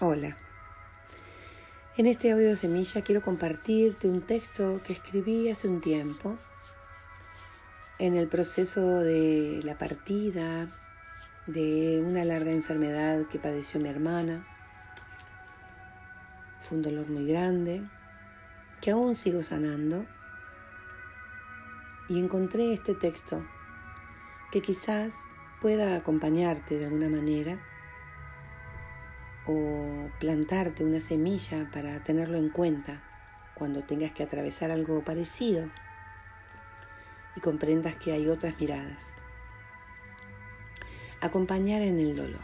Hola. 0.00 0.36
En 1.96 2.06
este 2.06 2.30
audio 2.30 2.46
de 2.46 2.54
semilla 2.54 3.02
quiero 3.02 3.20
compartirte 3.20 4.06
un 4.06 4.20
texto 4.20 4.80
que 4.84 4.92
escribí 4.92 5.50
hace 5.50 5.66
un 5.66 5.80
tiempo 5.80 6.38
en 7.98 8.14
el 8.14 8.28
proceso 8.28 9.00
de 9.00 9.58
la 9.64 9.76
partida 9.76 10.68
de 11.48 12.00
una 12.00 12.24
larga 12.24 12.52
enfermedad 12.52 13.26
que 13.26 13.40
padeció 13.40 13.80
mi 13.80 13.88
hermana. 13.88 14.46
Fue 16.62 16.76
un 16.76 16.84
dolor 16.84 17.08
muy 17.08 17.26
grande 17.26 17.82
que 18.80 18.92
aún 18.92 19.16
sigo 19.16 19.42
sanando 19.42 20.06
y 22.08 22.20
encontré 22.20 22.72
este 22.72 22.94
texto 22.94 23.44
que 24.52 24.62
quizás 24.62 25.12
pueda 25.60 25.96
acompañarte 25.96 26.78
de 26.78 26.84
alguna 26.84 27.08
manera 27.08 27.58
o 29.48 30.10
plantarte 30.20 30.84
una 30.84 31.00
semilla 31.00 31.70
para 31.72 31.98
tenerlo 32.04 32.36
en 32.36 32.50
cuenta 32.50 33.00
cuando 33.54 33.82
tengas 33.82 34.12
que 34.12 34.22
atravesar 34.22 34.70
algo 34.70 35.02
parecido 35.02 35.66
y 37.34 37.40
comprendas 37.40 37.96
que 37.96 38.12
hay 38.12 38.28
otras 38.28 38.60
miradas. 38.60 39.04
Acompañar 41.22 41.80
en 41.80 41.98
el 41.98 42.14
dolor, 42.14 42.40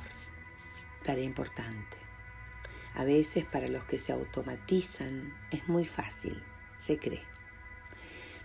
tarea 1.04 1.24
importante. 1.24 1.96
A 2.94 3.04
veces 3.04 3.44
para 3.44 3.68
los 3.68 3.84
que 3.84 3.98
se 3.98 4.12
automatizan 4.12 5.30
es 5.50 5.68
muy 5.68 5.84
fácil, 5.84 6.42
se 6.78 6.96
cree. 6.96 7.22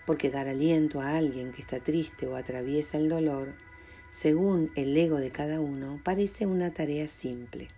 Porque 0.06 0.30
dar 0.30 0.50
aliento 0.50 1.00
a 1.00 1.18
alguien 1.18 1.54
que 1.54 1.62
está 1.62 1.80
triste 1.80 2.28
o 2.28 2.36
atraviesa 2.36 2.98
el 2.98 3.08
dolor, 3.08 3.54
según 4.12 4.72
el 4.76 4.98
ego 4.98 5.18
de 5.18 5.32
cada 5.32 5.62
uno, 5.62 6.00
parece 6.04 6.46
una 6.46 6.72
tarea 6.72 7.08
simple. 7.08 7.70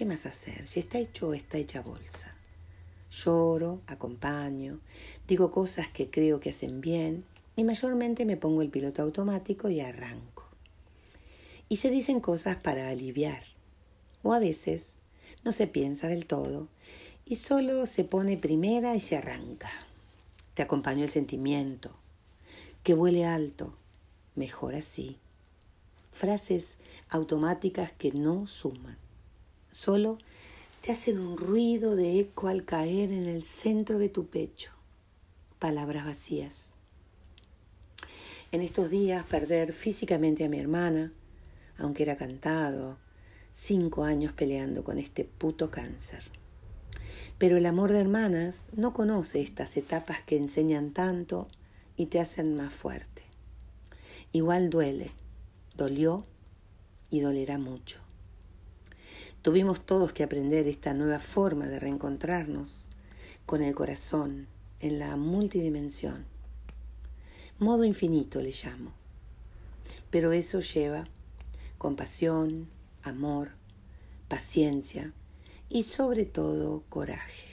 ¿Qué 0.00 0.06
más 0.06 0.24
hacer? 0.24 0.66
Si 0.66 0.80
está 0.80 0.98
hecho, 0.98 1.34
está 1.34 1.58
hecha 1.58 1.82
bolsa. 1.82 2.34
Lloro, 3.10 3.82
acompaño, 3.86 4.80
digo 5.28 5.50
cosas 5.50 5.88
que 5.88 6.08
creo 6.08 6.40
que 6.40 6.48
hacen 6.48 6.80
bien 6.80 7.26
y 7.54 7.64
mayormente 7.64 8.24
me 8.24 8.38
pongo 8.38 8.62
el 8.62 8.70
piloto 8.70 9.02
automático 9.02 9.68
y 9.68 9.82
arranco. 9.82 10.46
Y 11.68 11.76
se 11.76 11.90
dicen 11.90 12.20
cosas 12.20 12.56
para 12.56 12.88
aliviar. 12.88 13.42
O 14.22 14.32
a 14.32 14.38
veces 14.38 14.96
no 15.44 15.52
se 15.52 15.66
piensa 15.66 16.08
del 16.08 16.24
todo 16.24 16.68
y 17.26 17.36
solo 17.36 17.84
se 17.84 18.04
pone 18.04 18.38
primera 18.38 18.96
y 18.96 19.02
se 19.02 19.18
arranca. 19.18 19.70
Te 20.54 20.62
acompaño 20.62 21.04
el 21.04 21.10
sentimiento. 21.10 21.94
Que 22.84 22.94
vuele 22.94 23.26
alto. 23.26 23.74
Mejor 24.34 24.76
así. 24.76 25.18
Frases 26.10 26.78
automáticas 27.10 27.92
que 27.92 28.12
no 28.12 28.46
suman 28.46 28.96
solo 29.70 30.18
te 30.80 30.92
hacen 30.92 31.18
un 31.18 31.36
ruido 31.36 31.94
de 31.94 32.20
eco 32.20 32.48
al 32.48 32.64
caer 32.64 33.12
en 33.12 33.26
el 33.26 33.42
centro 33.42 33.98
de 33.98 34.08
tu 34.08 34.26
pecho. 34.26 34.72
Palabras 35.58 36.06
vacías. 36.06 36.70
En 38.52 38.62
estos 38.62 38.90
días 38.90 39.24
perder 39.26 39.72
físicamente 39.72 40.44
a 40.44 40.48
mi 40.48 40.58
hermana, 40.58 41.12
aunque 41.78 42.02
era 42.02 42.16
cantado, 42.16 42.96
cinco 43.52 44.04
años 44.04 44.32
peleando 44.32 44.82
con 44.82 44.98
este 44.98 45.24
puto 45.24 45.70
cáncer. 45.70 46.24
Pero 47.38 47.56
el 47.56 47.66
amor 47.66 47.92
de 47.92 48.00
hermanas 48.00 48.70
no 48.74 48.92
conoce 48.92 49.40
estas 49.40 49.76
etapas 49.76 50.22
que 50.22 50.36
enseñan 50.36 50.92
tanto 50.92 51.48
y 51.96 52.06
te 52.06 52.20
hacen 52.20 52.56
más 52.56 52.72
fuerte. 52.72 53.22
Igual 54.32 54.70
duele, 54.70 55.10
dolió 55.76 56.24
y 57.10 57.20
dolerá 57.20 57.58
mucho. 57.58 58.00
Tuvimos 59.42 59.80
todos 59.86 60.12
que 60.12 60.22
aprender 60.22 60.68
esta 60.68 60.92
nueva 60.92 61.18
forma 61.18 61.66
de 61.66 61.80
reencontrarnos 61.80 62.86
con 63.46 63.62
el 63.62 63.74
corazón 63.74 64.48
en 64.80 64.98
la 64.98 65.16
multidimensión. 65.16 66.26
Modo 67.58 67.84
infinito 67.84 68.42
le 68.42 68.52
llamo. 68.52 68.92
Pero 70.10 70.32
eso 70.32 70.60
lleva 70.60 71.06
compasión, 71.78 72.68
amor, 73.02 73.52
paciencia 74.28 75.14
y 75.70 75.84
sobre 75.84 76.26
todo 76.26 76.82
coraje. 76.90 77.49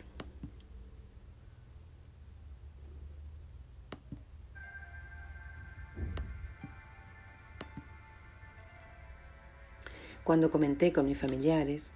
Cuando 10.28 10.52
comenté 10.52 10.92
con 10.92 11.06
mis 11.06 11.18
familiares 11.18 11.94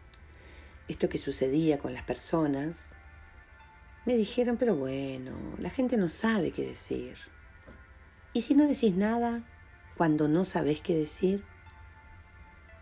esto 0.88 1.10
que 1.10 1.18
sucedía 1.18 1.80
con 1.80 1.94
las 1.94 2.04
personas, 2.04 2.96
me 4.06 4.16
dijeron, 4.16 4.56
pero 4.56 4.74
bueno, 4.74 5.34
la 5.58 5.70
gente 5.70 5.98
no 5.98 6.08
sabe 6.08 6.52
qué 6.52 6.66
decir. 6.66 7.18
¿Y 8.32 8.44
si 8.44 8.56
no 8.56 8.68
decís 8.68 8.96
nada 8.96 9.46
cuando 9.98 10.30
no 10.30 10.46
sabes 10.46 10.80
qué 10.80 10.96
decir? 10.96 11.44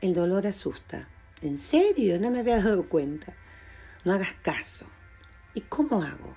El 0.01 0.13
dolor 0.13 0.45
asusta. 0.45 1.09
¿En 1.41 1.57
serio? 1.57 2.19
No 2.19 2.29
me 2.29 2.41
había 2.41 2.61
dado 2.61 2.87
cuenta. 2.87 3.33
No 4.05 4.13
hagas 4.13 4.33
caso. 4.43 4.85
¿Y 5.55 5.61
cómo 5.61 6.03
hago? 6.03 6.35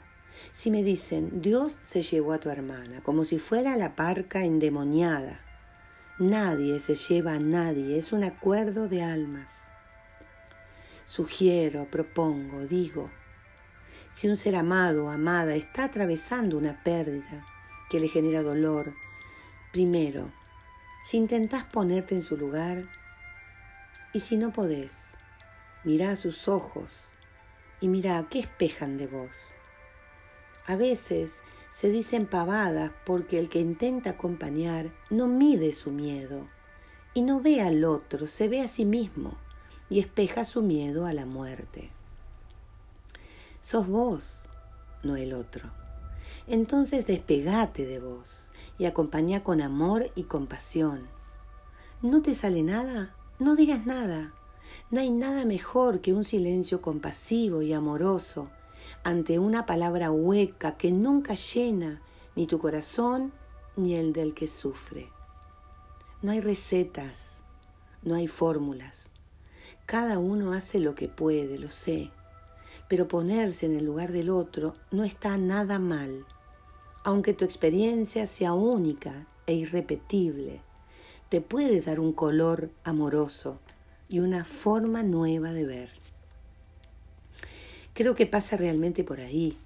Si 0.52 0.70
me 0.70 0.82
dicen, 0.82 1.42
Dios 1.42 1.76
se 1.82 2.00
llevó 2.00 2.32
a 2.32 2.40
tu 2.40 2.48
hermana, 2.48 3.02
como 3.02 3.24
si 3.24 3.38
fuera 3.38 3.76
la 3.76 3.94
parca 3.94 4.42
endemoniada. 4.42 5.42
Nadie 6.22 6.78
se 6.78 6.94
lleva 6.94 7.32
a 7.32 7.40
nadie, 7.40 7.98
es 7.98 8.12
un 8.12 8.22
acuerdo 8.22 8.86
de 8.86 9.02
almas. 9.02 9.64
Sugiero, 11.04 11.88
propongo, 11.90 12.64
digo, 12.64 13.10
si 14.12 14.28
un 14.28 14.36
ser 14.36 14.54
amado 14.54 15.06
o 15.06 15.10
amada 15.10 15.56
está 15.56 15.82
atravesando 15.82 16.56
una 16.56 16.80
pérdida 16.84 17.44
que 17.90 17.98
le 17.98 18.06
genera 18.06 18.40
dolor, 18.44 18.94
primero, 19.72 20.30
si 21.02 21.16
intentás 21.16 21.64
ponerte 21.64 22.14
en 22.14 22.22
su 22.22 22.36
lugar, 22.36 22.84
y 24.12 24.20
si 24.20 24.36
no 24.36 24.52
podés, 24.52 25.16
mira 25.82 26.12
a 26.12 26.16
sus 26.16 26.46
ojos 26.46 27.16
y 27.80 27.88
mira 27.88 28.24
qué 28.30 28.38
espejan 28.38 28.96
de 28.96 29.08
vos. 29.08 29.56
A 30.68 30.76
veces 30.76 31.42
se 31.72 31.88
dicen 31.88 32.26
pavadas 32.26 32.92
porque 33.06 33.38
el 33.38 33.48
que 33.48 33.58
intenta 33.58 34.10
acompañar 34.10 34.92
no 35.08 35.26
mide 35.26 35.72
su 35.72 35.90
miedo 35.90 36.46
y 37.14 37.22
no 37.22 37.40
ve 37.40 37.62
al 37.62 37.84
otro, 37.84 38.26
se 38.26 38.46
ve 38.46 38.60
a 38.60 38.68
sí 38.68 38.84
mismo 38.84 39.38
y 39.88 39.98
espeja 39.98 40.44
su 40.44 40.60
miedo 40.60 41.06
a 41.06 41.14
la 41.14 41.24
muerte. 41.24 41.90
Sos 43.62 43.88
vos, 43.88 44.50
no 45.02 45.16
el 45.16 45.32
otro. 45.32 45.70
Entonces 46.46 47.06
despegate 47.06 47.86
de 47.86 48.00
vos 48.00 48.50
y 48.76 48.84
acompañá 48.84 49.42
con 49.42 49.62
amor 49.62 50.10
y 50.14 50.24
compasión. 50.24 51.08
¿No 52.02 52.20
te 52.20 52.34
sale 52.34 52.62
nada? 52.62 53.14
No 53.38 53.56
digas 53.56 53.86
nada. 53.86 54.34
No 54.90 55.00
hay 55.00 55.10
nada 55.10 55.46
mejor 55.46 56.02
que 56.02 56.12
un 56.12 56.24
silencio 56.24 56.82
compasivo 56.82 57.62
y 57.62 57.72
amoroso 57.72 58.50
ante 59.04 59.38
una 59.38 59.66
palabra 59.66 60.10
hueca 60.10 60.76
que 60.76 60.92
nunca 60.92 61.34
llena 61.34 62.00
ni 62.36 62.46
tu 62.46 62.58
corazón 62.58 63.32
ni 63.76 63.94
el 63.94 64.12
del 64.12 64.34
que 64.34 64.46
sufre. 64.46 65.08
No 66.22 66.32
hay 66.32 66.40
recetas, 66.40 67.42
no 68.02 68.14
hay 68.14 68.28
fórmulas. 68.28 69.10
Cada 69.86 70.18
uno 70.18 70.52
hace 70.52 70.78
lo 70.78 70.94
que 70.94 71.08
puede, 71.08 71.58
lo 71.58 71.68
sé, 71.68 72.10
pero 72.88 73.08
ponerse 73.08 73.66
en 73.66 73.74
el 73.74 73.84
lugar 73.84 74.12
del 74.12 74.30
otro 74.30 74.74
no 74.90 75.04
está 75.04 75.36
nada 75.36 75.78
mal, 75.78 76.24
aunque 77.04 77.34
tu 77.34 77.44
experiencia 77.44 78.26
sea 78.26 78.52
única 78.52 79.26
e 79.46 79.54
irrepetible. 79.54 80.60
Te 81.28 81.40
puede 81.40 81.80
dar 81.80 81.98
un 81.98 82.12
color 82.12 82.70
amoroso 82.84 83.58
y 84.08 84.20
una 84.20 84.44
forma 84.44 85.02
nueva 85.02 85.52
de 85.52 85.64
ver. 85.64 86.01
Creo 88.02 88.16
que 88.16 88.26
pasa 88.26 88.56
realmente 88.56 89.04
por 89.04 89.20
ahí. 89.20 89.56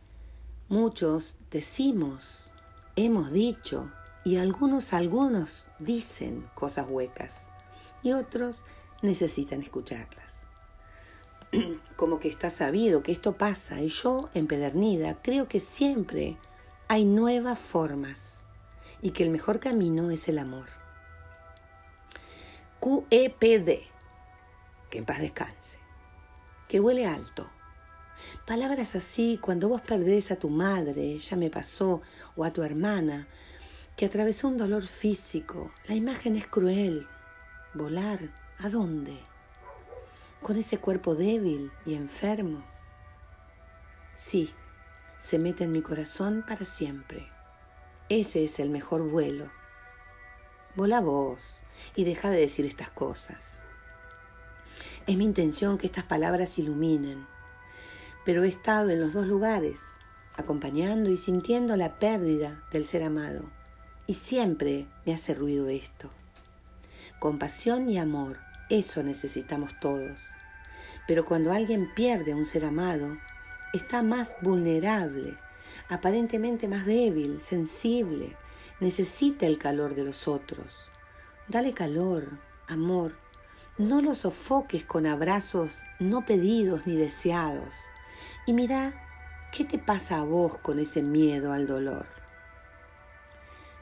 Muchos 0.69 1.37
decimos, 1.51 2.53
hemos 2.95 3.33
dicho, 3.33 3.91
y 4.27 4.37
algunos, 4.37 4.93
algunos 4.93 5.71
dicen 5.79 6.47
cosas 6.55 6.87
huecas, 6.87 7.49
y 8.03 8.13
otros 8.13 8.67
necesitan 9.01 9.63
escucharlas. 9.63 10.43
Como 11.97 12.21
que 12.21 12.29
está 12.29 12.51
sabido 12.51 13.03
que 13.03 13.11
esto 13.11 13.39
pasa, 13.39 13.81
y 13.81 13.89
yo, 13.89 14.29
empedernida, 14.35 15.17
creo 15.23 15.49
que 15.49 15.59
siempre 15.59 16.37
hay 16.89 17.07
nuevas 17.07 17.59
formas, 17.59 18.45
y 19.01 19.13
que 19.13 19.23
el 19.23 19.31
mejor 19.31 19.61
camino 19.61 20.11
es 20.11 20.29
el 20.29 20.39
amor. 20.39 20.67
QEPD, 22.81 23.81
que 24.91 24.99
en 24.99 25.07
paz 25.07 25.21
descanse, 25.21 25.79
que 26.69 26.81
huele 26.81 27.07
alto 27.07 27.49
Palabras 28.47 28.95
así, 28.97 29.39
cuando 29.41 29.69
vos 29.69 29.81
perdés 29.81 30.31
a 30.31 30.37
tu 30.37 30.51
madre, 30.51 31.19
ya 31.19 31.37
me 31.37 31.51
pasó, 31.51 32.03
o 32.37 32.45
a 32.45 32.53
tu 32.53 32.63
hermana, 32.63 33.29
que 33.97 34.07
atravesó 34.07 34.49
un 34.49 34.59
dolor 34.59 34.87
físico, 34.87 35.73
la 35.87 35.95
imagen 35.95 36.37
es 36.37 36.47
cruel. 36.47 37.07
Volar, 37.75 38.31
¿a 38.59 38.69
dónde? 38.69 39.19
con 40.47 40.57
ese 40.57 40.79
cuerpo 40.79 41.17
débil 41.17 41.73
y 41.85 41.95
enfermo. 41.95 42.63
Sí, 44.15 44.55
se 45.19 45.41
mete 45.41 45.65
en 45.65 45.73
mi 45.73 45.83
corazón 45.83 46.45
para 46.47 46.65
siempre. 46.65 47.27
Ese 48.09 48.45
es 48.45 48.61
el 48.61 48.71
mejor 48.71 49.11
vuelo. 49.11 49.51
Vola 50.77 51.01
vos 51.01 51.65
y 51.97 52.05
deja 52.05 52.31
de 52.31 52.39
decir 52.39 52.65
estas 52.65 52.91
cosas. 52.91 53.65
Es 55.09 55.17
mi 55.17 55.25
intención 55.25 55.79
que 55.79 55.89
estas 55.89 56.05
palabras 56.05 56.59
iluminen, 56.59 57.27
pero 58.27 58.43
he 58.45 58.49
estado 58.49 58.91
en 58.91 59.01
los 59.01 59.15
dos 59.15 59.27
lugares, 59.27 59.81
acompañando 60.37 61.11
y 61.11 61.17
sintiendo 61.17 61.77
la 61.77 61.99
pérdida 61.99 62.63
del 62.73 62.85
ser 62.85 63.05
amado, 63.05 63.45
y 64.07 64.15
siempre 64.15 64.89
me 65.07 65.15
hace 65.15 65.33
ruido 65.33 65.69
esto. 65.69 66.11
Compasión 67.21 67.89
y 67.89 67.99
amor, 67.99 68.39
eso 68.69 69.03
necesitamos 69.03 69.79
todos. 69.81 70.27
Pero 71.07 71.25
cuando 71.25 71.53
alguien 71.53 71.89
pierde 71.95 72.33
a 72.33 72.37
un 72.37 72.45
ser 72.45 72.65
amado, 72.65 73.17
está 73.73 74.03
más 74.03 74.35
vulnerable, 74.43 75.39
aparentemente 75.89 76.67
más 76.67 76.85
débil, 76.85 77.41
sensible, 77.41 78.37
necesita 78.81 79.47
el 79.47 79.57
calor 79.57 79.95
de 79.95 80.03
los 80.05 80.27
otros. 80.27 80.75
Dale 81.47 81.73
calor, 81.73 82.41
amor, 82.67 83.15
no 83.79 84.03
lo 84.03 84.17
sofoques 84.17 84.85
con 84.85 85.07
abrazos 85.07 85.83
no 86.01 86.25
pedidos 86.25 86.87
ni 86.87 86.97
deseados. 86.97 87.77
Y 88.49 88.53
mira, 88.53 88.95
¿qué 89.51 89.65
te 89.65 89.77
pasa 89.77 90.21
a 90.21 90.23
vos 90.23 90.57
con 90.59 90.79
ese 90.79 91.03
miedo 91.03 91.53
al 91.53 91.67
dolor? 91.67 92.07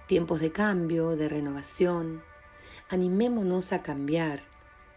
Tiempos 0.07 0.41
de 0.41 0.53
cambio, 0.53 1.17
de 1.17 1.29
renovación, 1.29 2.25
animémonos 2.89 3.75
a 3.75 3.83
cambiar 3.83 4.43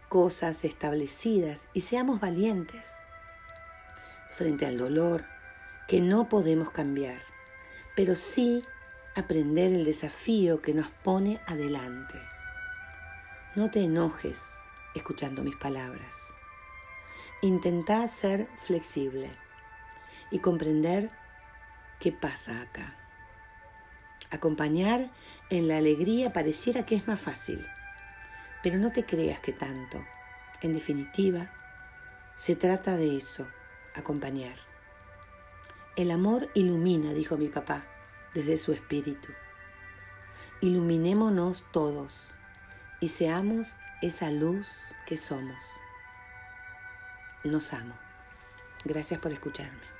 cosas 0.08 0.64
establecidas 0.64 1.68
y 1.74 1.82
seamos 1.82 2.18
valientes 2.18 2.94
frente 4.30 4.64
al 4.64 4.78
dolor 4.78 5.26
que 5.86 6.00
no 6.00 6.30
podemos 6.30 6.70
cambiar, 6.70 7.20
pero 7.94 8.14
sí 8.14 8.64
aprender 9.16 9.74
el 9.74 9.84
desafío 9.84 10.62
que 10.62 10.72
nos 10.72 10.88
pone 10.88 11.42
adelante. 11.46 12.18
No 13.54 13.70
te 13.70 13.82
enojes 13.82 14.60
escuchando 14.94 15.44
mis 15.44 15.56
palabras. 15.56 16.14
Intenta 17.42 18.08
ser 18.08 18.48
flexible 18.64 19.30
y 20.30 20.38
comprender 20.38 21.10
qué 22.00 22.12
pasa 22.12 22.60
acá. 22.60 22.94
Acompañar 24.30 25.08
en 25.50 25.68
la 25.68 25.78
alegría 25.78 26.32
pareciera 26.32 26.84
que 26.84 26.94
es 26.94 27.08
más 27.08 27.20
fácil, 27.20 27.66
pero 28.62 28.78
no 28.78 28.92
te 28.92 29.04
creas 29.04 29.40
que 29.40 29.52
tanto. 29.52 30.04
En 30.60 30.74
definitiva, 30.74 31.50
se 32.36 32.56
trata 32.56 32.96
de 32.96 33.16
eso, 33.16 33.46
acompañar. 33.94 34.56
El 35.96 36.10
amor 36.10 36.50
ilumina, 36.54 37.12
dijo 37.12 37.36
mi 37.36 37.48
papá, 37.48 37.84
desde 38.34 38.56
su 38.56 38.72
espíritu. 38.72 39.32
Iluminémonos 40.60 41.64
todos 41.72 42.34
y 43.00 43.08
seamos 43.08 43.76
esa 44.02 44.30
luz 44.30 44.94
que 45.06 45.16
somos. 45.16 45.64
Nos 47.44 47.72
amo. 47.72 47.94
Gracias 48.84 49.20
por 49.20 49.32
escucharme. 49.32 49.97